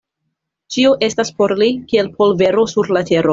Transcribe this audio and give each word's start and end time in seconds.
Ĉio 0.75 0.93
estas 1.07 1.31
por 1.41 1.53
li 1.59 1.67
kiel 1.93 2.11
polvero 2.17 2.65
sur 2.73 2.91
la 2.99 3.05
tero. 3.13 3.29